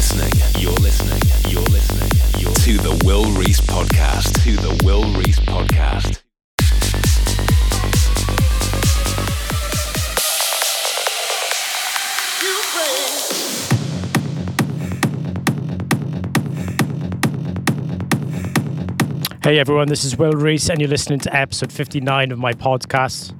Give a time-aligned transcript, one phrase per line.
[0.00, 0.32] listening.
[0.58, 1.20] You're listening.
[1.52, 2.10] You're listening.
[2.38, 4.32] You're to the Will Rees podcast.
[4.44, 6.22] To the Will Rees podcast.
[19.44, 23.34] Hey everyone, this is Will Rees, and you're listening to episode 59 of my podcast.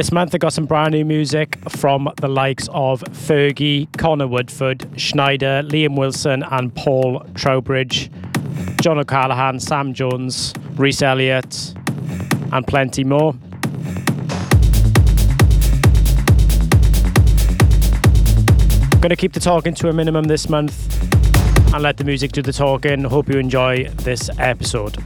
[0.00, 4.88] This month I got some brand new music from the likes of Fergie, Connor Woodford,
[4.98, 8.10] Schneider, Liam Wilson, and Paul Trowbridge,
[8.80, 11.74] John O'Callaghan, Sam Jones, Reese Elliott,
[12.50, 13.34] and plenty more.
[18.94, 21.14] I'm Gonna keep the talking to a minimum this month
[21.74, 23.04] and let the music do the talking.
[23.04, 24.96] Hope you enjoy this episode.